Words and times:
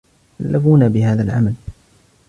كلفونا 0.39 0.87
بهذا 0.87 1.21
العمل. 1.23 1.53